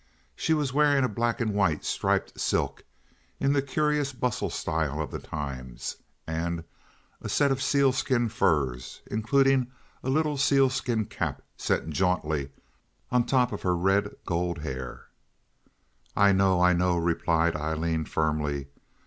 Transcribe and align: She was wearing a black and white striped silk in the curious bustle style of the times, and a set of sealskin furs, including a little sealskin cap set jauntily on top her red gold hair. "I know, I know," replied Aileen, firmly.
She 0.35 0.55
was 0.55 0.73
wearing 0.73 1.03
a 1.03 1.07
black 1.07 1.39
and 1.39 1.53
white 1.53 1.85
striped 1.85 2.39
silk 2.39 2.83
in 3.39 3.53
the 3.53 3.61
curious 3.61 4.13
bustle 4.13 4.49
style 4.49 4.99
of 4.99 5.11
the 5.11 5.19
times, 5.19 5.97
and 6.25 6.63
a 7.21 7.29
set 7.29 7.51
of 7.51 7.61
sealskin 7.61 8.27
furs, 8.27 9.01
including 9.11 9.67
a 10.03 10.09
little 10.09 10.37
sealskin 10.37 11.05
cap 11.05 11.43
set 11.55 11.87
jauntily 11.89 12.49
on 13.11 13.27
top 13.27 13.51
her 13.61 13.75
red 13.75 14.15
gold 14.25 14.57
hair. 14.63 15.05
"I 16.15 16.31
know, 16.31 16.59
I 16.63 16.73
know," 16.73 16.97
replied 16.97 17.55
Aileen, 17.55 18.05
firmly. 18.05 18.69